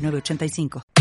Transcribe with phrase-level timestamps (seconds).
[0.00, 0.99] 85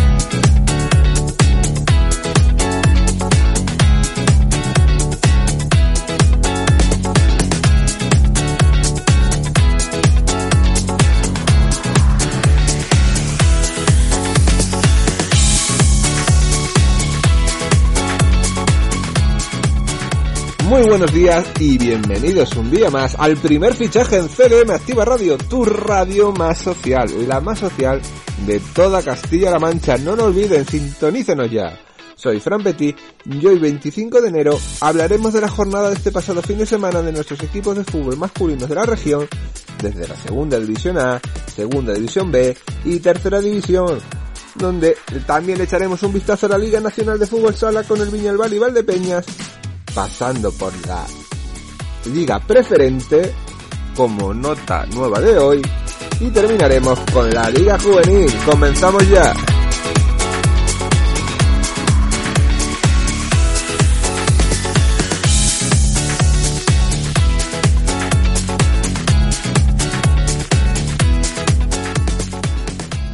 [20.69, 25.35] Muy buenos días y bienvenidos un día más al primer fichaje en CDM Activa Radio,
[25.35, 27.99] tu radio más social, la más social
[28.45, 29.97] de toda Castilla-La Mancha.
[29.97, 31.75] No lo olviden, sintonícenos ya.
[32.13, 36.43] Soy Fran Petit y hoy 25 de enero hablaremos de la jornada de este pasado
[36.43, 39.27] fin de semana de nuestros equipos de fútbol masculinos de la región,
[39.81, 42.55] desde la segunda división A, segunda división B
[42.85, 43.97] y tercera división,
[44.53, 48.53] donde también echaremos un vistazo a la Liga Nacional de Fútbol Sala con el Viñalbal
[48.53, 49.25] y Valdepeñas
[49.93, 51.05] pasando por la
[52.05, 53.33] liga preferente
[53.95, 55.61] como nota nueva de hoy
[56.19, 58.31] y terminaremos con la liga juvenil.
[58.45, 59.33] Comenzamos ya.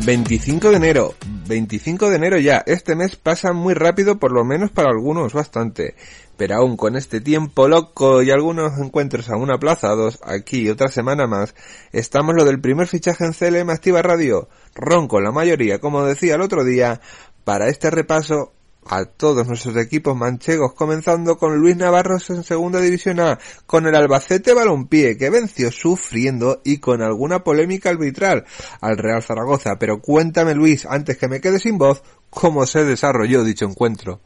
[0.06, 1.16] ...25 de enero...
[1.48, 2.64] 25 de enero ya.
[2.66, 5.96] Este mes pasa muy rápido, por lo menos para algunos bastante.
[6.38, 11.56] Pero aún con este tiempo loco y algunos encuentros aún aplazados, aquí otra semana más,
[11.92, 14.50] estamos lo del primer fichaje en CLM Activa Radio.
[14.74, 17.00] Ronco la mayoría, como decía el otro día,
[17.44, 18.54] para este repaso
[18.86, 23.96] a todos nuestros equipos manchegos, comenzando con Luis Navarros en Segunda División A, con el
[23.96, 28.46] Albacete Balompié, que venció sufriendo y con alguna polémica arbitral
[28.82, 29.78] al Real Zaragoza.
[29.80, 34.22] Pero cuéntame, Luis, antes que me quede sin voz, cómo se desarrolló dicho encuentro.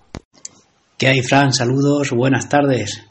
[0.98, 1.54] ¿Qué hay, Fran?
[1.54, 3.06] Saludos, buenas tardes.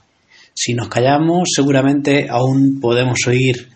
[0.52, 3.70] Si nos callamos, seguramente aún podemos oír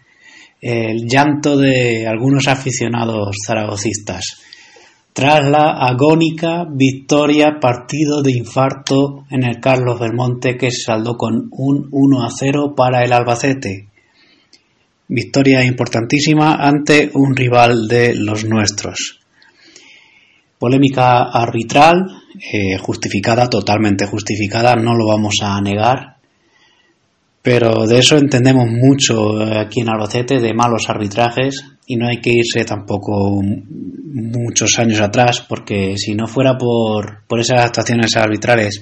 [0.60, 4.42] el llanto de algunos aficionados zaragocistas
[5.12, 11.48] tras la agónica victoria partido de infarto en el Carlos Belmonte que se saldó con
[11.50, 13.88] un 1 a 0 para el Albacete.
[15.08, 19.20] Victoria importantísima ante un rival de los nuestros.
[20.58, 22.06] Polémica arbitral,
[22.52, 26.16] eh, justificada, totalmente justificada, no lo vamos a negar.
[27.42, 32.30] Pero de eso entendemos mucho aquí en Albacete, de malos arbitrajes, y no hay que
[32.32, 38.80] irse tampoco muchos años atrás, porque si no fuera por, por esas actuaciones arbitrales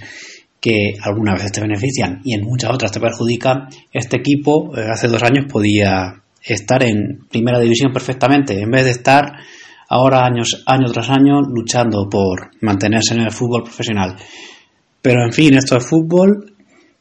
[0.60, 5.08] que algunas veces te benefician y en muchas otras te perjudican, este equipo eh, hace
[5.08, 9.32] dos años podía estar en primera división perfectamente, en vez de estar
[9.88, 14.14] ahora años, año tras año luchando por mantenerse en el fútbol profesional.
[15.02, 16.54] Pero en fin, esto es fútbol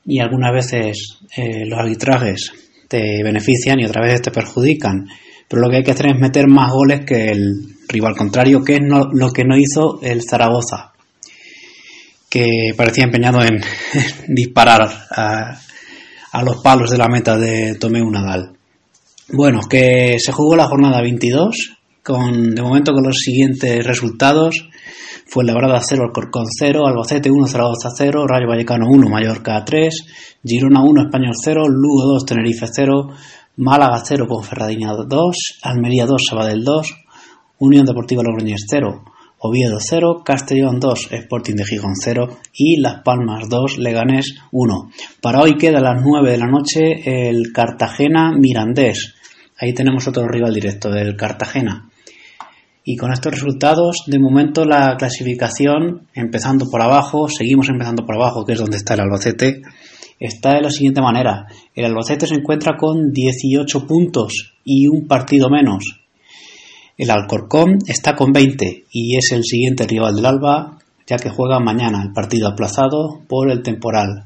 [0.06, 2.52] y algunas veces eh, los arbitrajes
[2.88, 5.06] te benefician y otras veces te perjudican
[5.50, 8.76] pero lo que hay que hacer es meter más goles que el rival contrario, que
[8.76, 10.94] es lo que no hizo el Zaragoza,
[12.30, 13.60] que parecía empeñado en
[14.28, 18.52] disparar a, los palos de la meta de Tomeu Nadal.
[19.32, 24.70] Bueno, que se jugó la jornada 22, con de momento con los siguientes resultados.
[25.26, 30.82] Fue Labrada 0, Alcorcón 0, Albacete 1, Zaragoza 0, Rayo Vallecano 1, Mallorca 3, Girona
[30.82, 33.10] 1, Español 0, Lugo 2, Tenerife 0,
[33.62, 36.96] Málaga 0, Ferradina 2, Almería 2, Sabadell 2,
[37.58, 39.04] Unión Deportiva Logroñés 0,
[39.40, 44.92] Oviedo 0, Castellón 2, Sporting de Gijón 0 y Las Palmas 2, Leganés 1.
[45.22, 49.16] Para hoy queda a las 9 de la noche el Cartagena Mirandés.
[49.58, 51.90] Ahí tenemos otro rival directo del Cartagena.
[52.86, 58.46] Y con estos resultados, de momento la clasificación, empezando por abajo, seguimos empezando por abajo,
[58.46, 59.64] que es donde está el Albacete,
[60.20, 61.48] está de la siguiente manera.
[61.74, 66.00] El Albacete se encuentra con 18 puntos y un partido menos.
[66.98, 70.78] El Alcorcón está con 20 y es el siguiente rival del Alba,
[71.08, 74.26] ya que juega mañana el partido aplazado por el temporal.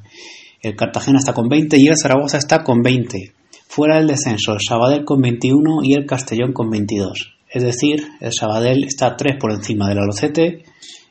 [0.62, 3.34] El Cartagena está con 20 y el Zaragoza está con 20.
[3.68, 7.38] Fuera del descenso, el Sabadell con 21 y el Castellón con 22.
[7.50, 10.63] Es decir, el Sabadell está 3 por encima del Albacete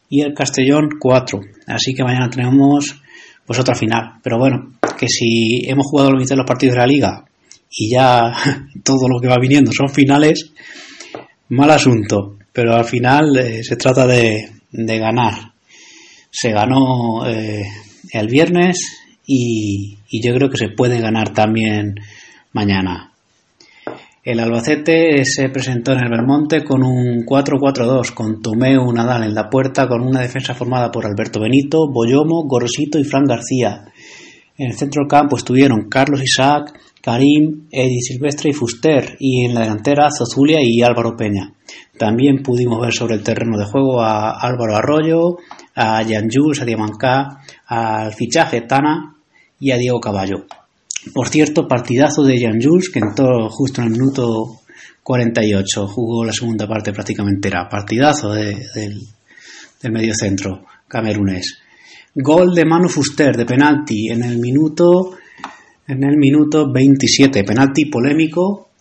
[0.09, 1.41] y el Castellón 4.
[1.69, 3.02] Así que mañana tenemos
[3.47, 4.21] pues otra final.
[4.23, 7.25] Pero bueno, que si hemos jugado la mitad de los partidos de la liga
[7.71, 8.33] y ya
[8.85, 10.53] todo lo que va viniendo son finales,
[11.49, 12.37] mal asunto.
[12.53, 15.53] pero al final eh, se trata de, ganar.
[16.31, 17.65] Se ganó eh,
[18.13, 21.95] el viernes y, yo creo que se puede ganar también
[22.53, 23.12] mañana.
[24.25, 29.51] El Albacete se presentó en el Belmonte con un 4-4-2, con Tomeo Nadal en la
[29.51, 33.87] puerta, con una defensa formada por Alberto Benito, Boyomo, Gorosito y Fran García.
[34.57, 39.55] En el centro del campo estuvieron Carlos Isaac, Karim, Eddie Silvestre y Fuster, y en
[39.55, 41.55] la delantera Zozulia y Álvaro Peña.
[41.99, 45.39] También pudimos ver sobre el terreno de juego a Álvaro Arroyo,
[45.75, 49.17] a Jan Jules, a Diamancá, al fichaje Tana
[49.59, 50.47] y a Diego Caballo.
[51.13, 54.61] Por cierto, partidazo de Jan Jules, que entró justo en el minuto
[55.03, 61.59] 48, jugó la segunda parte prácticamente era partidazo del, del medio centro camerunés.
[62.15, 65.17] Gol de Manu Fuster de penalti en el minuto
[65.87, 67.45] en el minuto 27.
[67.45, 68.72] Penalti polémico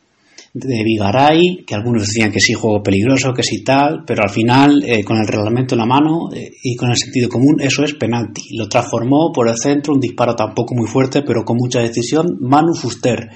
[0.54, 4.84] de Vigaray, que algunos decían que sí, juego peligroso, que sí tal, pero al final,
[4.86, 7.94] eh, con el reglamento en la mano eh, y con el sentido común, eso es
[7.94, 8.58] penalti.
[8.58, 12.74] Lo transformó por el centro, un disparo tampoco muy fuerte, pero con mucha decisión, Manu
[12.74, 13.30] Fuster.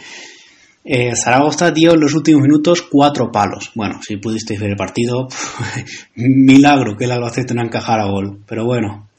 [0.83, 3.71] Eh, Zaragoza dio en los últimos minutos cuatro palos.
[3.75, 5.27] Bueno, si pudisteis ver el partido,
[6.15, 8.41] milagro que el Albacete no encajara gol.
[8.45, 9.09] Pero bueno,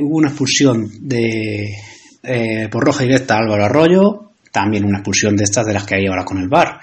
[0.00, 1.68] hubo una expulsión de,
[2.22, 6.06] eh, por roja directa Álvaro Arroyo, también una expulsión de estas de las que hay
[6.06, 6.80] ahora con el VAR.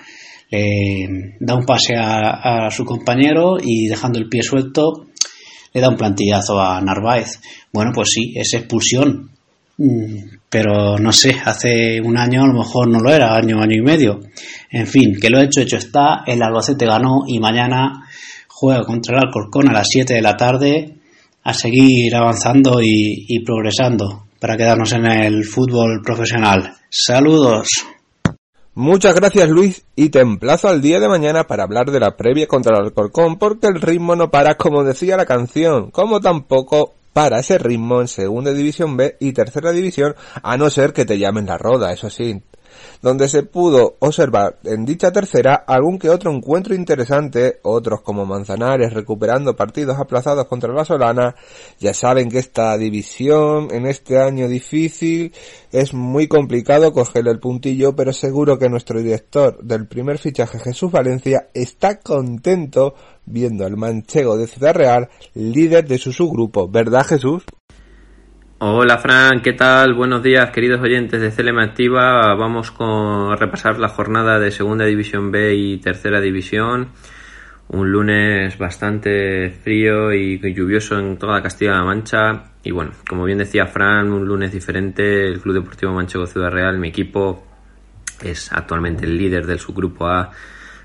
[1.40, 5.08] da un pase a, su compañero y dejando el pie suelto
[5.74, 7.42] le da un plantillazo a Narváez.
[7.74, 9.30] Bueno, pues sí, es expulsión.
[9.78, 13.76] Mm, pero no sé, hace un año a lo mejor no lo era, año, año
[13.76, 14.22] y medio.
[14.72, 16.24] En fin, que lo hecho, hecho está.
[16.26, 18.08] El Albacete ganó y mañana
[18.48, 20.96] juega contra el Alcorcón a las 7 de la tarde
[21.44, 26.72] a seguir avanzando y progresando para quedarnos en el fútbol profesional.
[26.88, 27.68] Saludos.
[28.76, 32.46] Muchas gracias Luis y te emplazo al día de mañana para hablar de la previa
[32.46, 37.40] contra el Alcorcón porque el ritmo no para como decía la canción, como tampoco para
[37.40, 40.14] ese ritmo en segunda división B y tercera división
[40.44, 42.40] a no ser que te llamen la roda, eso sí,
[43.02, 48.94] donde se pudo observar en dicha tercera algún que otro encuentro interesante, otros como Manzanares
[48.94, 51.36] recuperando partidos aplazados contra la Solana,
[51.80, 55.34] ya saben que esta división en este año difícil
[55.72, 60.92] es muy complicado cogerle el puntillo, pero seguro que nuestro director del primer fichaje Jesús
[60.92, 62.96] Valencia está contento
[63.26, 67.44] viendo al manchego de Ciudad Real líder de su subgrupo, ¿verdad Jesús?
[68.58, 69.94] Hola Fran, ¿qué tal?
[69.96, 72.34] Buenos días queridos oyentes de CLM Activa.
[72.36, 76.88] Vamos con, a repasar la jornada de Segunda División B y Tercera División.
[77.68, 82.54] Un lunes bastante frío y lluvioso en toda Castilla-La Mancha.
[82.64, 85.28] Y bueno, como bien decía Fran, un lunes diferente.
[85.28, 87.46] El Club Deportivo Manchego Ciudad Real, mi equipo,
[88.24, 90.32] es actualmente el líder del subgrupo A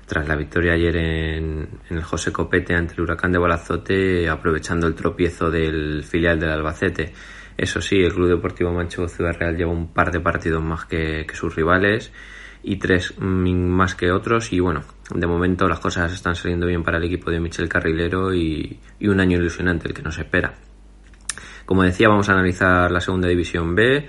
[0.05, 4.87] tras la victoria ayer en, en, el José Copete ante el Huracán de Balazote, aprovechando
[4.87, 7.13] el tropiezo del filial del Albacete.
[7.57, 11.25] Eso sí, el Club Deportivo Manchego Ciudad Real lleva un par de partidos más que,
[11.33, 12.11] sus rivales
[12.63, 14.83] y tres más que otros y bueno,
[15.13, 19.19] de momento las cosas están saliendo bien para el equipo de Michel Carrilero y, un
[19.19, 20.53] año ilusionante el que nos espera.
[21.65, 24.07] Como decía, vamos a analizar la segunda división B.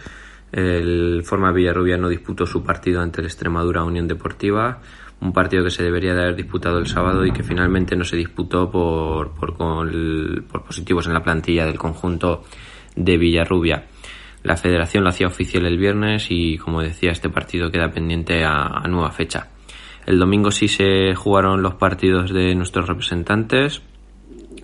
[0.50, 4.80] El Forma Villarrubia no disputó su partido ante el Extremadura Unión Deportiva,
[5.20, 8.16] un partido que se debería de haber disputado el sábado y que finalmente no se
[8.16, 12.44] disputó por, por, por positivos en la plantilla del conjunto
[12.96, 13.86] de Villarrubia.
[14.42, 18.82] La federación lo hacía oficial el viernes y, como decía, este partido queda pendiente a,
[18.88, 19.48] nueva fecha.
[20.04, 23.82] El domingo sí se jugaron los partidos de nuestros representantes,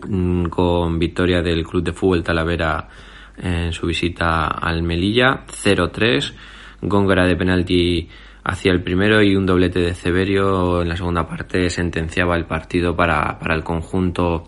[0.08, 2.88] mm, con victoria del Club de Fútbol Talavera
[3.36, 6.34] en su visita al Melilla, 0-3,
[6.80, 8.08] Góngora de penalti
[8.44, 12.96] hacia el primero y un doblete de Severio en la segunda parte sentenciaba el partido
[12.96, 14.44] para, para el conjunto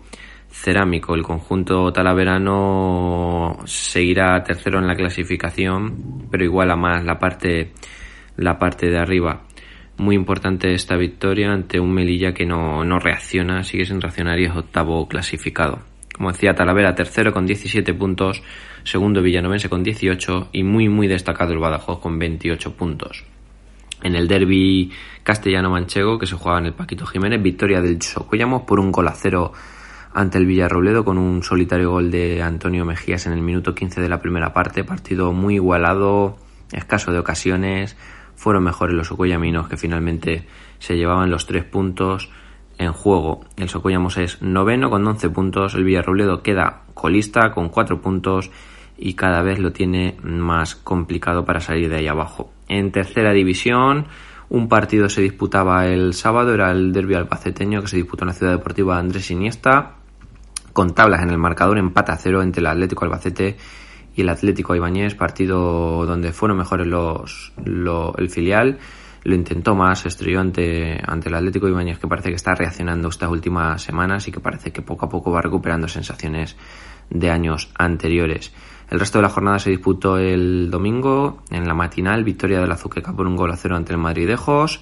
[0.51, 1.15] cerámico.
[1.15, 7.71] El conjunto talaverano seguirá tercero en la clasificación, pero iguala más la parte,
[8.37, 9.43] la parte de arriba.
[9.97, 14.45] Muy importante esta victoria ante un Melilla que no, no reacciona, sigue sin reaccionar y
[14.45, 15.79] es octavo clasificado.
[16.15, 18.43] Como decía, Talavera tercero con 17 puntos,
[18.83, 23.23] segundo Villanovense con 18 y muy muy destacado el Badajoz con 28 puntos.
[24.03, 24.91] En el derby
[25.23, 29.13] castellano-manchego que se jugaba en el Paquito Jiménez, victoria del Socuellamos por un gol a
[29.13, 29.53] cero
[30.13, 34.09] ante el Villarrobledo con un solitario gol de Antonio Mejías en el minuto 15 de
[34.09, 34.83] la primera parte.
[34.83, 36.37] Partido muy igualado,
[36.71, 37.97] escaso de ocasiones.
[38.35, 40.47] Fueron mejores los socoyaminos que finalmente
[40.79, 42.29] se llevaban los tres puntos
[42.77, 43.45] en juego.
[43.57, 45.75] El Socollamos es noveno con 11 puntos.
[45.75, 48.51] El Villarrobledo queda colista con 4 puntos
[48.97, 52.51] y cada vez lo tiene más complicado para salir de ahí abajo.
[52.67, 54.07] En tercera división,
[54.53, 58.33] Un partido se disputaba el sábado, era el derbi albaceteño que se disputó en la
[58.33, 59.93] ciudad deportiva Andrés Iniesta,
[60.73, 63.57] con tablas en el marcador, empate a cero entre el Atlético Albacete
[64.15, 68.79] y el Atlético Ibañez, partido donde fueron mejores los, el filial.
[69.23, 73.29] Lo intentó más, estrelló ante, ante el Atlético Ibañez, que parece que está reaccionando estas
[73.29, 76.57] últimas semanas y que parece que poco a poco va recuperando sensaciones
[77.09, 78.51] de años anteriores.
[78.89, 83.13] El resto de la jornada se disputó el domingo en la matinal, victoria del Azuqueca
[83.13, 84.81] por un gol a cero ante el Madridejos,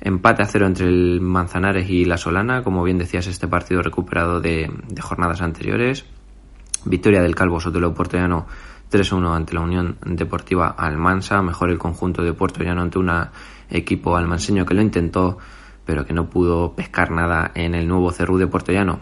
[0.00, 4.40] empate a cero entre el Manzanares y la Solana, como bien decías, este partido recuperado
[4.40, 6.04] de, jornadas anteriores,
[6.84, 8.46] victoria del Calvo Sotelo Puertollano
[8.90, 13.10] 3-1 ante la Unión Deportiva Almansa, mejor el conjunto de Puerto Llano ante un
[13.70, 15.38] equipo almanseño que lo intentó,
[15.84, 19.00] pero que no pudo pescar nada en el nuevo Cerrú de Puerto Llano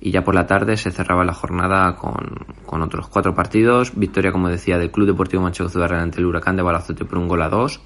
[0.00, 3.92] y ya por la tarde se cerraba la jornada con, otros cuatro partidos.
[3.96, 7.28] Victoria, como decía, del Club Deportivo Manchego Ciudad ante el Huracán de Balazote por un
[7.28, 7.80] gol a dos.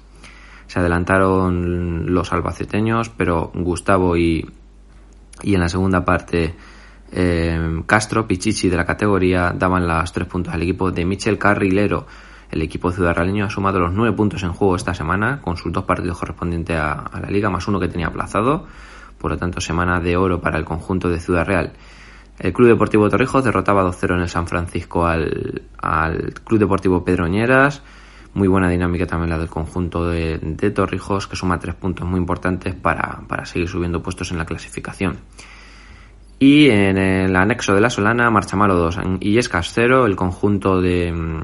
[0.73, 4.43] Se adelantaron los albaceteños, pero Gustavo y,
[5.43, 6.55] y en la segunda parte
[7.11, 12.07] eh, Castro, Pichichi de la categoría daban las tres puntos al equipo de Michel Carrilero.
[12.49, 15.83] El equipo ciudadraleño ha sumado los nueve puntos en juego esta semana con sus dos
[15.83, 18.65] partidos correspondientes a, a la liga, más uno que tenía aplazado.
[19.19, 21.73] Por lo tanto, semana de oro para el conjunto de Ciudad Real.
[22.39, 25.61] El Club Deportivo Torrijos derrotaba 2-0 en el San Francisco al,
[26.43, 27.83] Club Deportivo Pedroñeras.
[28.35, 32.73] Muy buena dinámica también la del conjunto de, Torrijos, que suma tres puntos muy importantes
[32.73, 35.17] para, seguir subiendo puestos en la clasificación.
[36.39, 41.11] Y en el anexo de la Solana, Marchamalo 2 y Escas 0, el conjunto de
[41.11, 41.43] mm,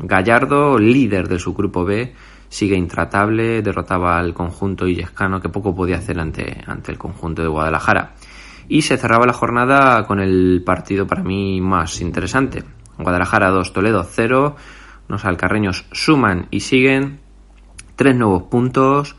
[0.00, 2.12] Gallardo, líder de su grupo B,
[2.48, 7.48] sigue intratable, derrotaba al conjunto illescano que poco podía hacer ante, ante el conjunto de
[7.48, 8.14] Guadalajara.
[8.68, 12.64] Y se cerraba la jornada con el partido para mí más interesante.
[12.98, 14.56] Guadalajara 2, Toledo 0.
[15.10, 17.18] Los alcarreños suman y siguen
[17.96, 19.16] tres nuevos puntos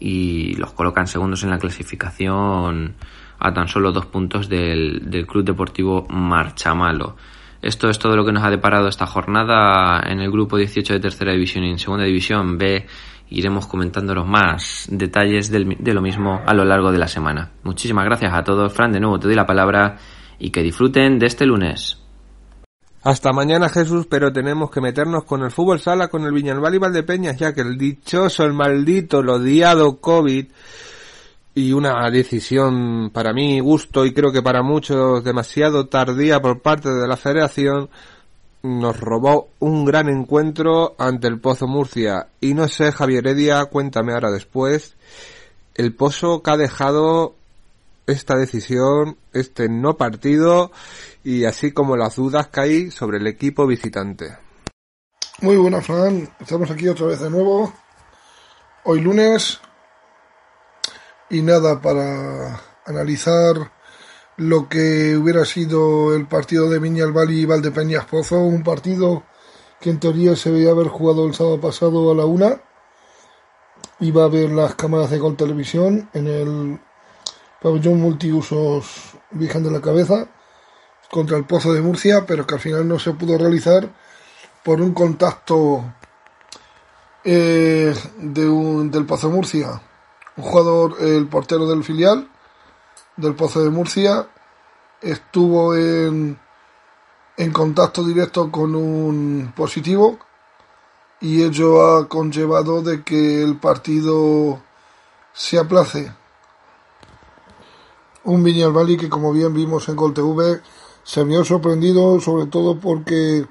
[0.00, 2.94] y los colocan segundos en la clasificación
[3.38, 7.16] a tan solo dos puntos del, del Club Deportivo Marchamalo.
[7.60, 11.00] Esto es todo lo que nos ha deparado esta jornada en el grupo 18 de
[11.00, 12.86] tercera división y en segunda división B
[13.28, 17.50] iremos comentando los más detalles de lo mismo a lo largo de la semana.
[17.64, 18.72] Muchísimas gracias a todos.
[18.72, 19.98] Fran, de nuevo te doy la palabra
[20.38, 21.97] y que disfruten de este lunes.
[23.02, 26.78] Hasta mañana Jesús, pero tenemos que meternos con el fútbol sala, con el Viñalbal y
[26.78, 30.46] Valdepeñas, ya que el dichoso, el maldito, el odiado COVID
[31.54, 36.88] y una decisión para mí gusto y creo que para muchos demasiado tardía por parte
[36.88, 37.88] de la federación
[38.62, 42.28] nos robó un gran encuentro ante el Pozo Murcia.
[42.40, 44.96] Y no sé, Javier Heredia, cuéntame ahora después,
[45.74, 47.34] el Pozo que ha dejado
[48.08, 50.72] esta decisión, este no partido,
[51.22, 54.38] y así como las dudas que hay sobre el equipo visitante.
[55.42, 56.28] Muy buena, Fran.
[56.40, 57.72] Estamos aquí otra vez de nuevo.
[58.84, 59.60] Hoy lunes.
[61.30, 63.70] Y nada, para analizar
[64.38, 69.24] lo que hubiera sido el partido de Viñal y Valdepeñas Pozo, un partido
[69.80, 72.62] que en teoría se veía haber jugado el sábado pasado a la una.
[74.00, 76.80] Iba a ver las cámaras de Gol Televisión en el
[77.60, 80.28] pabellón multiusos Virgen de la Cabeza
[81.10, 83.88] contra el Pozo de Murcia, pero que al final no se pudo realizar
[84.64, 85.84] por un contacto
[87.24, 89.80] eh, de un, del Pozo de Murcia,
[90.36, 92.28] un jugador, el portero del filial,
[93.16, 94.28] del Pozo de Murcia
[95.00, 96.38] estuvo en,
[97.36, 100.18] en contacto directo con un positivo
[101.20, 104.60] y ello ha conllevado de que el partido
[105.32, 106.12] se aplace.
[108.28, 110.60] Un Viñalbali que como bien vimos en Gol TV
[111.02, 113.46] se vio sorprendido sobre todo porque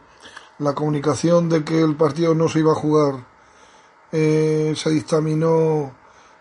[0.60, 3.26] la comunicación de que el partido no se iba a jugar
[4.12, 5.96] eh, se dictaminó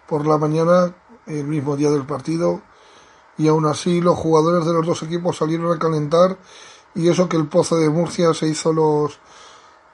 [0.07, 0.95] por la mañana
[1.27, 2.61] el mismo día del partido
[3.39, 6.37] y aún así los jugadores de los dos equipos salieron a calentar
[6.95, 9.19] y eso que el Pozo de Murcia se hizo los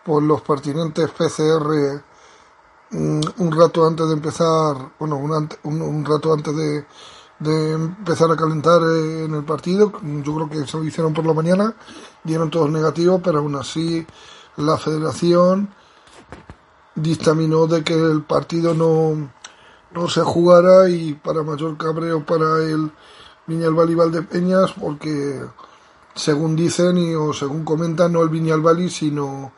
[0.04, 2.02] por los pertinentes PCR
[2.90, 6.84] mm, un, rato antes de empezar, bueno, un, un, rato antes de,
[7.42, 11.26] de, empezar a calentar eh, en el partido, yo creo que se lo hicieron por
[11.26, 11.74] la mañana,
[12.24, 14.06] dieron todos negativos, pero aún así
[14.56, 15.70] la federación
[16.94, 19.30] dictaminó de que el partido no,
[19.92, 22.90] no se jugara y para mayor cabreo para el
[23.46, 25.42] Viñalbal y Valdepeñas porque
[26.14, 29.52] según dicen y o según comentan no el Viñalbal sino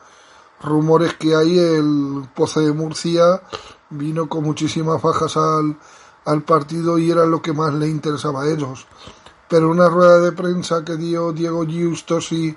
[0.61, 3.41] rumores que hay el Pozo de Murcia
[3.89, 5.77] vino con muchísimas bajas al,
[6.25, 8.87] al partido y era lo que más le interesaba a ellos.
[9.47, 12.55] Pero una rueda de prensa que dio Diego Giustosi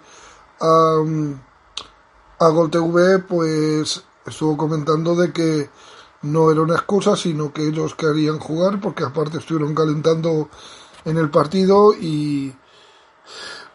[0.61, 0.97] a,
[2.39, 5.71] a Gol TV pues estuvo comentando de que
[6.23, 10.49] no era una excusa, sino que ellos querían jugar porque aparte estuvieron calentando
[11.05, 12.55] en el partido y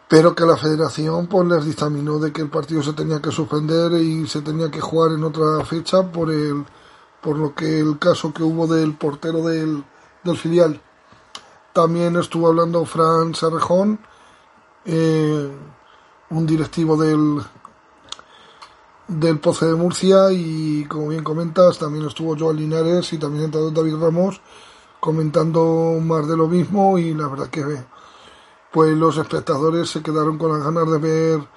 [0.07, 3.93] pero que la federación pues les dictaminó de que el partido se tenía que suspender
[3.93, 6.65] y se tenía que jugar en otra fecha por el
[7.23, 9.83] por lo que el caso que hubo del portero del,
[10.23, 10.81] del filial.
[11.71, 13.99] También estuvo hablando Fran Sarrejón
[14.85, 15.49] eh,
[16.29, 17.41] un directivo del
[19.07, 23.95] del Poce de Murcia y como bien comentas también estuvo Joel Linares y también David
[23.95, 24.41] Ramos
[24.99, 27.63] comentando más de lo mismo y la verdad que
[28.71, 31.47] pues los espectadores se quedaron con las ganas de ver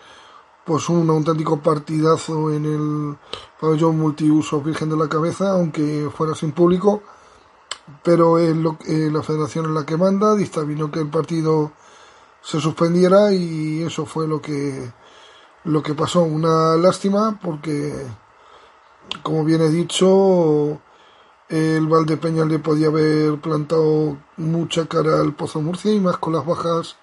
[0.66, 3.16] pues un auténtico partidazo en el
[3.60, 7.02] pabellón multiuso Virgen de la Cabeza aunque fuera sin público
[8.02, 11.72] pero es lo, eh, la federación es la que manda dictaminó que el partido
[12.42, 14.92] se suspendiera y eso fue lo que
[15.66, 16.22] lo que pasó.
[16.22, 17.92] Una lástima porque,
[19.22, 20.80] como bien he dicho,
[21.48, 26.46] el Valdepeña le podía haber plantado mucha cara al Pozo Murcia y más con las
[26.46, 26.96] bajas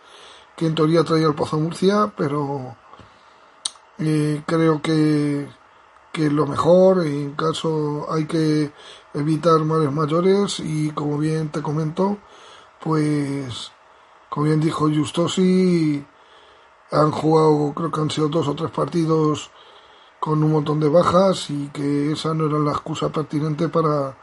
[0.56, 2.76] que en teoría traía el Pozo Murcia, pero
[4.06, 5.48] eh, creo que,
[6.12, 8.72] que lo mejor, en caso hay que
[9.14, 12.18] evitar males mayores y como bien te comento,
[12.82, 13.72] pues
[14.30, 16.06] como bien dijo Justosi,
[16.92, 19.52] han jugado, creo que han sido dos o tres partidos
[20.20, 24.18] con un montón de bajas y que esa no era la excusa pertinente para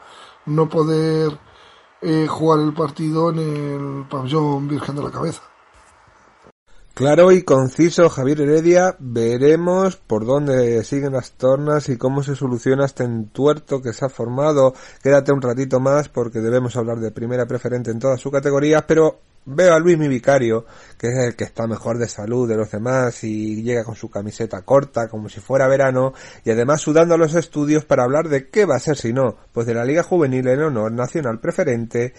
[0.45, 1.37] no poder
[2.01, 5.50] eh, jugar el partido en el pabellón Virgen de la Cabeza.
[6.93, 12.85] Claro y conciso, Javier Heredia, veremos por dónde siguen las tornas y cómo se soluciona
[12.85, 14.73] este entuerto que se ha formado.
[15.01, 19.19] Quédate un ratito más porque debemos hablar de primera preferente en todas sus categorías, pero
[19.43, 20.67] Veo a Luis mi vicario,
[20.99, 24.07] que es el que está mejor de salud de los demás y llega con su
[24.07, 26.13] camiseta corta como si fuera verano
[26.45, 29.65] y además sudando los estudios para hablar de qué va a ser si no, pues
[29.65, 32.13] de la Liga Juvenil en honor nacional preferente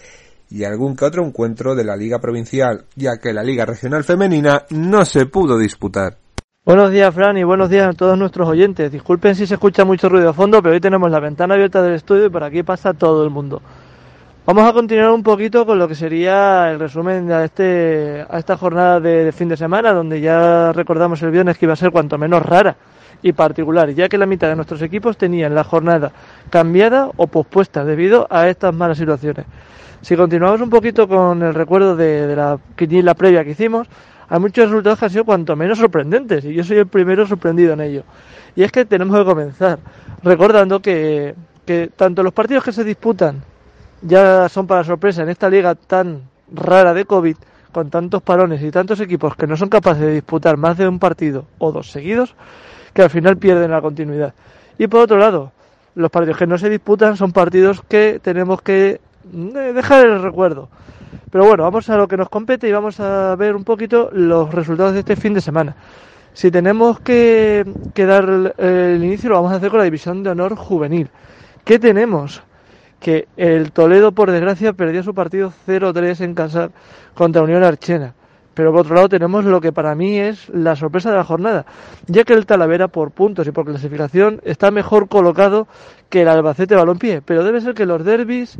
[0.49, 4.63] y algún que otro encuentro de la Liga Provincial, ya que la Liga Regional Femenina
[4.69, 6.17] no se pudo disputar.
[6.65, 8.89] Buenos días, Fran, y buenos días a todos nuestros oyentes.
[8.91, 11.95] Disculpen si se escucha mucho ruido de fondo, pero hoy tenemos la ventana abierta del
[11.95, 13.61] estudio y por aquí pasa todo el mundo.
[14.45, 18.57] Vamos a continuar un poquito con lo que sería el resumen a, este, a esta
[18.57, 22.17] jornada de, fin de semana, donde ya recordamos el viernes que iba a ser cuanto
[22.17, 22.75] menos rara
[23.21, 26.11] y particular, ya que la mitad de nuestros equipos tenían la jornada
[26.49, 29.45] cambiada o pospuesta debido a estas malas situaciones.
[30.03, 33.87] Si continuamos un poquito con el recuerdo de, la quiniela previa que hicimos,
[34.27, 37.71] hay muchos resultados que han sido cuanto menos sorprendentes y yo soy el primero sorprendido
[37.71, 38.03] en ello.
[38.53, 39.79] Y es que tenemos que comenzar
[40.21, 41.35] recordando que,
[41.65, 43.41] que tanto los partidos que se disputan
[44.01, 47.37] ya son para sorpresa en esta liga tan rara de COVID,
[47.71, 50.99] con tantos parones y tantos equipos que no son capaces de disputar más de un
[50.99, 52.35] partido o dos seguidos,
[52.93, 54.33] que al final pierden la continuidad.
[54.77, 55.53] Y por otro lado,
[55.95, 58.99] los partidos que no se disputan son partidos que tenemos que
[59.33, 60.69] eh, dejar el recuerdo.
[61.31, 64.53] Pero bueno, vamos a lo que nos compete y vamos a ver un poquito los
[64.53, 65.75] resultados de este fin de semana.
[66.33, 70.23] Si tenemos que, que dar el, el inicio, lo vamos a hacer con la división
[70.23, 71.09] de honor juvenil.
[71.63, 72.43] ¿Qué tenemos?
[73.03, 76.69] que el Toledo, por desgracia, perdió su partido 0-3 en casa
[77.13, 78.15] contra Unión Archena.
[78.53, 81.65] Pero por otro lado tenemos lo que para mí es la sorpresa de la jornada,
[82.07, 85.67] ya que el Talavera por puntos y por clasificación está mejor colocado
[86.09, 88.57] que el Albacete Balompié, pero debe ser que los derbis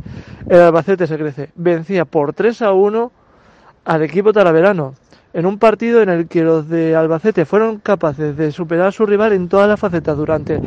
[0.48, 1.50] el Albacete se crece.
[1.54, 3.12] Vencía por 3 a 1
[3.84, 4.94] al equipo talaverano
[5.34, 9.04] en un partido en el que los de Albacete fueron capaces de superar a su
[9.04, 10.60] rival en todas las facetas durante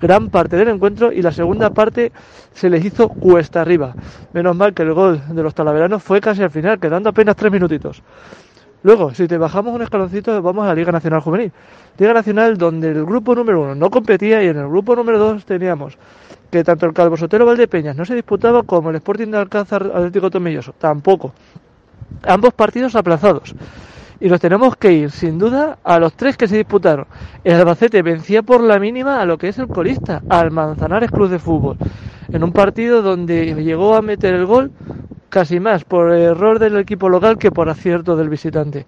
[0.00, 2.12] gran parte del encuentro y la segunda parte
[2.54, 3.94] se les hizo cuesta arriba.
[4.32, 7.50] Menos mal que el gol de los talaveranos fue casi al final, quedando apenas tres
[7.50, 8.00] minutitos.
[8.82, 11.52] Luego, si te bajamos un escaloncito, vamos a la Liga Nacional Juvenil.
[11.98, 15.44] Liga Nacional donde el grupo número uno no competía y en el grupo número dos
[15.44, 15.96] teníamos
[16.50, 20.30] que tanto el Calvo Sotero Valdepeñas no se disputaba como el Sporting de Alcázar Atlético
[20.30, 21.32] Tomilloso, tampoco.
[22.24, 23.54] Ambos partidos aplazados
[24.20, 27.06] y nos tenemos que ir sin duda a los tres que se disputaron.
[27.42, 31.30] El Albacete vencía por la mínima a lo que es el colista, al Manzanares Cruz
[31.30, 31.76] de Fútbol,
[32.30, 34.70] en un partido donde llegó a meter el gol
[35.32, 38.84] casi más por error del equipo local que por acierto del visitante.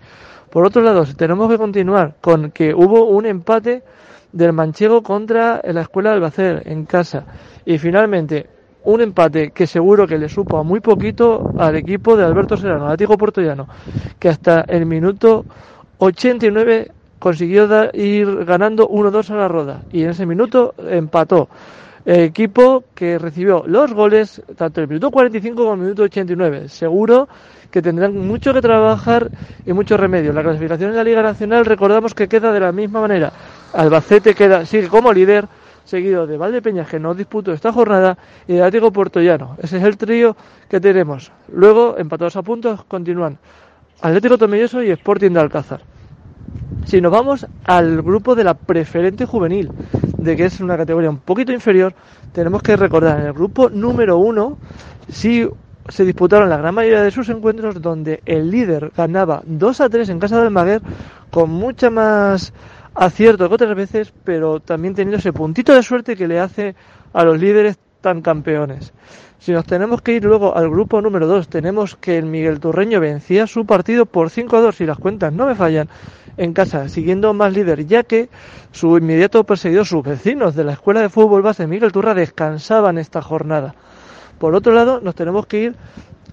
[0.50, 3.82] Por otro lado, tenemos que continuar con que hubo un empate
[4.30, 7.24] del Manchego contra la Escuela de Albacete en casa.
[7.64, 8.46] Y finalmente,
[8.82, 12.84] un empate que seguro que le supo a muy poquito al equipo de Alberto Serrano,
[12.88, 13.66] Atlético Portollano,
[14.18, 15.46] que hasta el minuto
[15.96, 21.48] 89 consiguió ir ganando 1-2 a la roda y en ese minuto empató.
[22.06, 26.68] Equipo que recibió los goles tanto en el minuto 45 como en el minuto 89.
[26.68, 27.28] Seguro
[27.70, 29.30] que tendrán mucho que trabajar
[29.64, 30.32] y mucho remedio.
[30.32, 33.32] La clasificación en la Liga Nacional recordamos que queda de la misma manera.
[33.72, 35.48] Albacete queda, sigue como líder
[35.84, 39.56] seguido de Valdepeñas, que no disputó esta jornada, y de Atlético Puertollano.
[39.62, 40.36] Ese es el trío
[40.68, 41.32] que tenemos.
[41.52, 43.38] Luego, empatados a puntos, continúan
[44.00, 45.93] Atlético Tomelloso y Sporting de Alcázar.
[46.84, 49.70] Si nos vamos al grupo de la preferente juvenil,
[50.18, 51.94] de que es una categoría un poquito inferior,
[52.32, 54.58] tenemos que recordar en el grupo número uno,
[55.08, 55.48] sí
[55.88, 60.08] se disputaron la gran mayoría de sus encuentros donde el líder ganaba 2 a 3
[60.10, 60.82] en casa del Maguer
[61.30, 62.52] con mucha más
[62.94, 66.74] acierto que otras veces, pero también teniendo ese puntito de suerte que le hace
[67.12, 68.92] a los líderes tan campeones.
[69.38, 73.00] Si nos tenemos que ir luego al grupo número 2, tenemos que el Miguel Turreño
[73.00, 75.88] vencía su partido por 5 a 2, si las cuentas no me fallan,
[76.36, 78.28] en casa, siguiendo más líder, ya que
[78.72, 83.22] su inmediato perseguidor, sus vecinos de la Escuela de Fútbol Base Miguel Turra, descansaban esta
[83.22, 83.74] jornada.
[84.38, 85.76] Por otro lado, nos tenemos que ir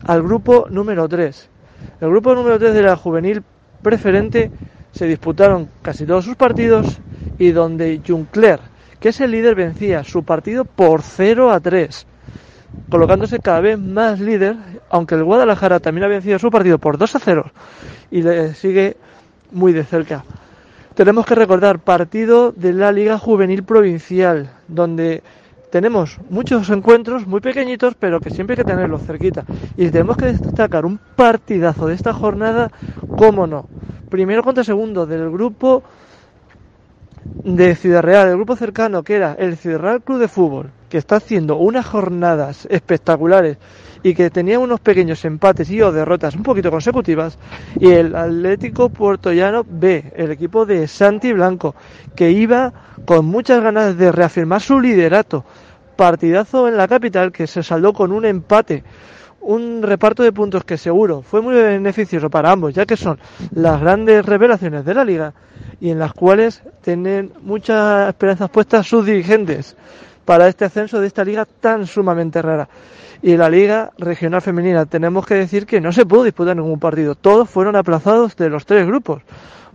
[0.04, 1.50] al grupo número 3.
[2.02, 3.44] El grupo número 3 de la juvenil
[3.82, 4.52] preferente
[4.92, 7.00] se disputaron casi todos sus partidos
[7.38, 8.60] y donde Juncler,
[9.00, 12.08] que es el líder, vencía su partido por 0 a 3,
[12.90, 14.58] colocándose cada vez más líder,
[14.90, 17.52] aunque el Guadalajara también ha vencido su partido por 2 a 0
[18.12, 18.98] y le sigue
[19.52, 20.24] muy de cerca.
[20.96, 25.24] Tenemos que recordar partido de la Liga Juvenil Provincial, donde
[25.72, 29.46] tenemos muchos encuentros muy pequeñitos, pero que siempre hay que tenerlos cerquita.
[29.78, 32.70] Y tenemos que destacar un partidazo de esta jornada,
[33.16, 33.68] cómo no.
[34.10, 35.82] Primero contra segundo del grupo
[37.46, 40.98] de Ciudad Real, el grupo cercano que era el Ciudad Real Club de Fútbol, que
[40.98, 43.58] está haciendo unas jornadas espectaculares
[44.04, 47.38] y que tenía unos pequeños empates y o derrotas un poquito consecutivas,
[47.80, 51.76] y el Atlético Puertollano B, el equipo de Santi Blanco,
[52.16, 52.74] que iba
[53.06, 55.44] con muchas ganas de reafirmar su liderato.
[55.96, 58.84] Partidazo en la capital que se saldó con un empate
[59.42, 63.20] un reparto de puntos que seguro fue muy beneficioso para ambos, ya que son
[63.54, 65.34] las grandes revelaciones de la liga
[65.80, 69.76] y en las cuales tienen muchas esperanzas puestas sus dirigentes
[70.26, 72.70] para este ascenso de esta liga tan sumamente rara.
[73.24, 77.16] Y la liga regional femenina, tenemos que decir que no se pudo disputar ningún partido,
[77.16, 79.22] todos fueron aplazados de los tres grupos.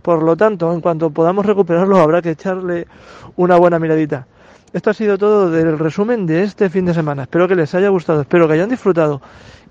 [0.01, 2.87] Por lo tanto, en cuanto podamos recuperarlos, habrá que echarle
[3.35, 4.27] una buena miradita.
[4.73, 7.23] Esto ha sido todo del resumen de este fin de semana.
[7.23, 9.21] Espero que les haya gustado, espero que hayan disfrutado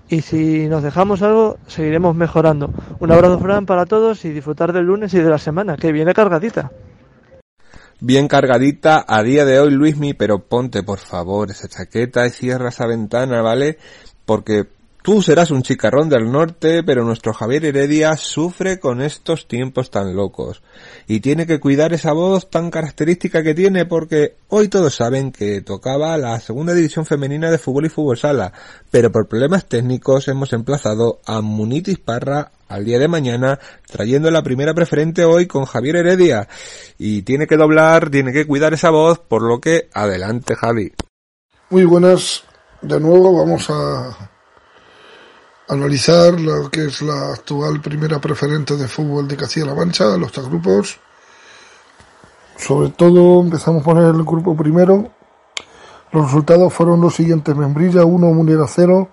[0.09, 2.69] y si nos dejamos algo, seguiremos mejorando.
[2.99, 6.13] Un abrazo, Fran, para todos y disfrutar del lunes y de la semana, que viene
[6.13, 6.71] cargadita.
[7.99, 12.69] Bien cargadita a día de hoy, Luismi, pero ponte por favor esa chaqueta y cierra
[12.69, 13.79] esa ventana, ¿vale?
[14.23, 14.65] Porque
[15.07, 20.17] Tú serás un chicarrón del norte, pero nuestro Javier Heredia sufre con estos tiempos tan
[20.17, 20.61] locos.
[21.07, 25.61] Y tiene que cuidar esa voz tan característica que tiene porque hoy todos saben que
[25.61, 28.51] tocaba la segunda división femenina de fútbol y fútbol sala,
[28.91, 34.43] pero por problemas técnicos hemos emplazado a Munitis Parra al día de mañana, trayendo la
[34.43, 36.49] primera preferente hoy con Javier Heredia.
[36.97, 40.91] Y tiene que doblar, tiene que cuidar esa voz, por lo que adelante Javi.
[41.69, 42.43] Muy buenas,
[42.81, 44.31] de nuevo vamos a
[45.67, 50.47] analizar lo que es la actual primera preferente de fútbol de Castilla-La Mancha, los tres
[50.47, 50.99] grupos.
[52.57, 55.11] Sobre todo empezamos a poner el grupo primero.
[56.11, 57.55] Los resultados fueron los siguientes.
[57.55, 59.09] Membrilla 1, Munera 0,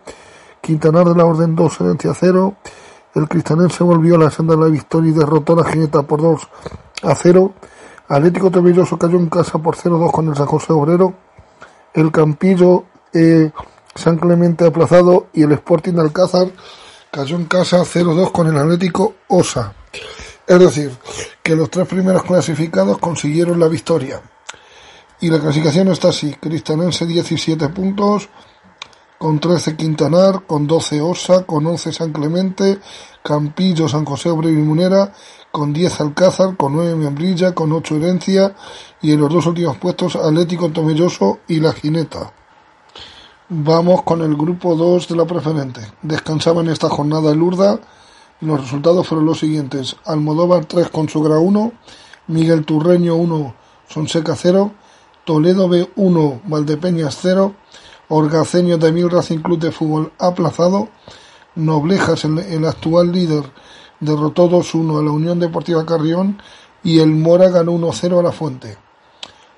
[0.60, 2.56] Quintanar de la Orden 2, Herencia 0.
[3.14, 6.22] El Cristanense volvió a la senda de la victoria y derrotó a la Gineta por
[6.22, 6.48] 2
[7.02, 7.52] a 0.
[8.08, 11.14] Atlético Trevilloso cayó en casa por 0-2 con el San José Obrero.
[11.92, 13.50] El Campillo eh,
[13.94, 16.48] San Clemente aplazado y el Sporting Alcázar
[17.10, 19.74] cayó en casa 0-2 con el Atlético Osa.
[20.46, 20.92] Es decir,
[21.42, 24.20] que los tres primeros clasificados consiguieron la victoria.
[25.20, 26.34] Y la clasificación está así.
[26.34, 28.28] Cristanense 17 puntos,
[29.16, 32.78] con 13 Quintanar, con 12 Osa, con 11 San Clemente,
[33.22, 35.12] Campillo, San José Obrero y Munera,
[35.50, 38.54] con 10 Alcázar, con 9 Membrilla, con 8 Herencia
[39.00, 42.32] y en los dos últimos puestos Atlético Tomelloso y La Jineta.
[43.56, 45.80] Vamos con el grupo 2 de la preferente.
[46.02, 47.78] Descansaba en esta jornada el Urda.
[48.40, 49.94] Los resultados fueron los siguientes.
[50.04, 51.72] Almodóvar 3 con Sugra 1.
[52.26, 53.54] Miguel Turreño 1,
[53.88, 54.72] Sonseca 0.
[55.24, 57.54] Toledo B 1, Valdepeñas 0.
[58.08, 60.88] Orgaceño de Mil Racing Club de Fútbol aplazado.
[61.54, 63.44] Noblejas, el, el actual líder,
[64.00, 66.42] derrotó 2-1 a la Unión Deportiva Carrión.
[66.82, 68.78] Y el Mora ganó 1-0 a la Fuente.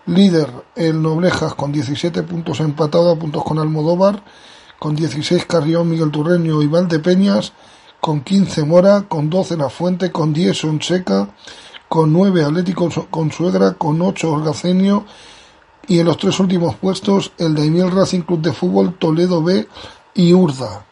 [0.07, 4.23] Líder el Noblejas con 17 puntos empatado a puntos con Almodóvar,
[4.79, 7.53] con 16 Carrión, Miguel Turreño y Valdepeñas,
[8.01, 11.29] con 15 Mora, con 12 La Fuente, con 10 Sonseca,
[11.89, 15.05] con 9 Atlético con Suegra, con 8 Orgacenio
[15.89, 19.69] y en los tres últimos puestos el Daimiel Racing Club de Fútbol, Toledo B
[20.15, 20.85] y Urda.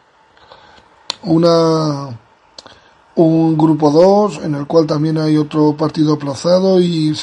[1.23, 2.19] Una
[3.17, 7.15] un grupo 2 en el cual también hay otro partido aplazado y,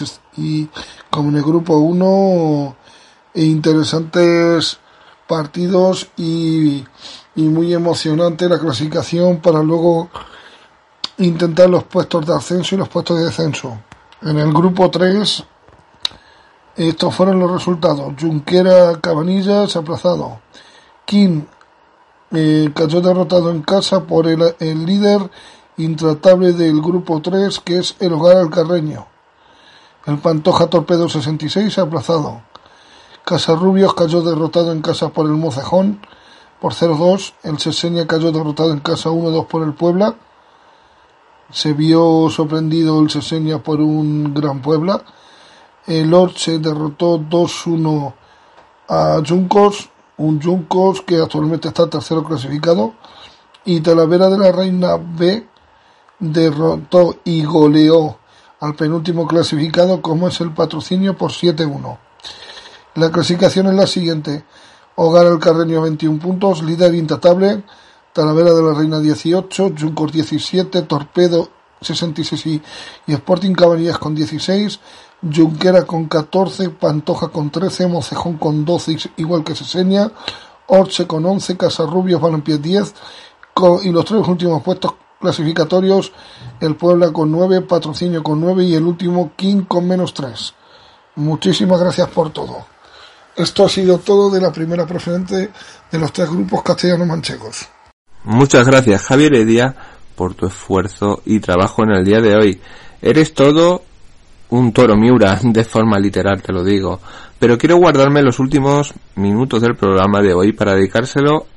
[1.10, 2.76] como en el grupo 1
[3.36, 4.80] interesantes
[5.28, 6.86] partidos y,
[7.36, 10.10] muy emocionante la clasificación para luego
[11.18, 13.80] intentar los puestos de ascenso y los puestos de descenso.
[14.22, 15.44] En el grupo 3,
[16.76, 18.14] estos fueron los resultados.
[18.20, 20.42] Junquera Cabanillas aplazado.
[21.06, 21.44] King
[22.32, 25.30] eh, cayó derrotado en casa por el, el, líder
[25.84, 29.08] intratable del grupo 3, que es el Hogar Alcarreño.
[30.06, 32.41] El Pantoja Torpedo 66 aplazado.
[33.24, 36.00] Casarrubios cayó derrotado en casa por el Mocejón
[36.60, 37.34] por 0-2.
[37.44, 40.15] El Seseña cayó derrotado en casa 1-2 por el Puebla.
[41.52, 45.04] Se vio sorprendido el Seseña por un Gran Puebla.
[45.86, 48.13] El Orche derrotó 2-1
[48.88, 52.94] a Juncos, un Juncos que actualmente está tercero clasificado.
[53.65, 55.51] Y Talavera de la Reina B
[56.22, 58.18] derrotó y goleó
[58.62, 61.98] al penúltimo clasificado como es el patrocinio por 7-1.
[62.96, 64.46] La clasificación es la siguiente.
[64.96, 67.64] Hogar el Carreño 21 puntos, líder intratable,
[68.14, 71.50] Talavera de la Reina 18, Juncos 17, Torpedo
[71.82, 72.62] 66 y,
[73.08, 74.80] y Sporting Cabanillas con 16,
[75.34, 80.12] Junquera con 14, Pantoja con 13, Mocejón con 12 igual que Seseña,
[80.68, 82.94] Orche con 11, Casarrubios Balompié 10
[83.54, 86.12] con, y los tres últimos puestos clasificatorios,
[86.60, 90.54] el Puebla con 9, Patrocinio con 9 y el último King con menos 3.
[91.16, 92.66] Muchísimas gracias por todo.
[93.36, 95.52] Esto ha sido todo de la primera preferente
[95.92, 97.68] de los tres grupos castellanos manchegos.
[98.24, 99.76] Muchas gracias Javier Edia
[100.16, 102.62] por tu esfuerzo y trabajo en el día de hoy.
[103.02, 103.84] Eres todo
[104.50, 107.00] un toro miura, de forma literal te lo digo.
[107.40, 111.48] Pero quiero guardarme los últimos minutos del programa de hoy para dedicárselo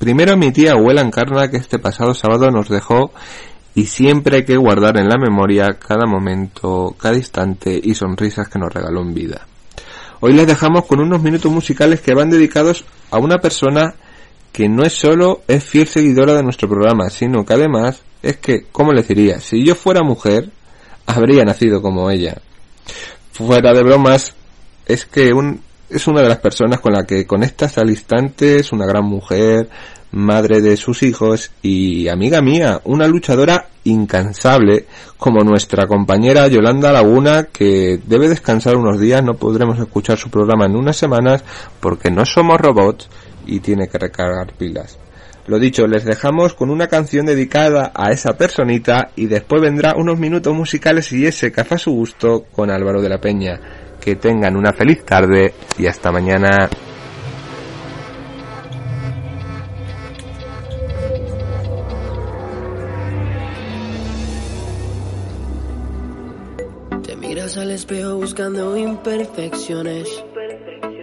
[0.00, 3.12] primero mi tía abuela Encarna que este pasado sábado nos dejó
[3.74, 8.58] y siempre hay que guardar en la memoria cada momento, cada instante y sonrisas que
[8.58, 9.46] nos regaló en vida.
[10.20, 13.94] Hoy les dejamos con unos minutos musicales que van dedicados a una persona
[14.52, 18.64] que no es solo es fiel seguidora de nuestro programa, sino que además es que,
[18.72, 19.38] ¿cómo le diría?
[19.38, 20.50] Si yo fuera mujer,
[21.04, 22.40] habría nacido como ella.
[23.32, 24.34] Fuera de bromas,
[24.86, 25.60] es que un,
[25.90, 29.68] es una de las personas con la que conectas al instante, es una gran mujer,
[30.12, 37.44] madre de sus hijos y amiga mía, una luchadora incansable como nuestra compañera Yolanda Laguna
[37.52, 41.44] que debe descansar unos días, no podremos escuchar su programa en unas semanas
[41.80, 43.08] porque no somos robots
[43.46, 44.98] y tiene que recargar pilas.
[45.46, 50.18] Lo dicho, les dejamos con una canción dedicada a esa personita y después vendrá unos
[50.18, 53.60] minutos musicales y ese café a su gusto con Álvaro de la Peña.
[54.00, 56.68] Que tengan una feliz tarde y hasta mañana.
[67.56, 70.24] al espejo buscando imperfecciones.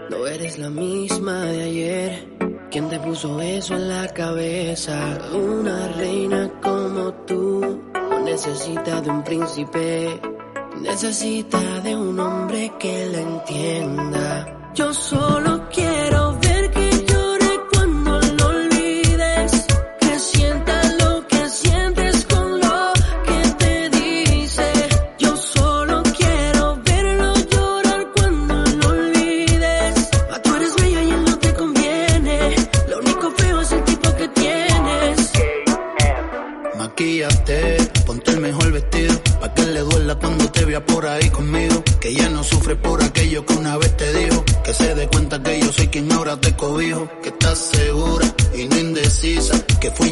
[0.09, 2.27] No eres la misma de ayer.
[2.71, 5.17] ¿Quién te puso eso en la cabeza?
[5.33, 10.36] Una reina como tú no necesita de un príncipe.
[10.81, 14.71] Necesita de un hombre que la entienda.
[14.75, 16.26] Yo solo quiero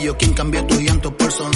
[0.05, 1.54] yo quien cambió tu llanto por sonrisa.